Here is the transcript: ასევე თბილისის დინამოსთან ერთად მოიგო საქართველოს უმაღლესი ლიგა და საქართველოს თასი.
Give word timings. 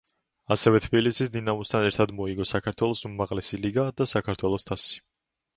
ასევე 0.53 0.79
თბილისის 0.85 1.31
დინამოსთან 1.35 1.85
ერთად 1.89 2.15
მოიგო 2.21 2.47
საქართველოს 2.53 3.05
უმაღლესი 3.11 3.63
ლიგა 3.67 3.87
და 4.01 4.11
საქართველოს 4.15 4.71
თასი. 4.73 5.03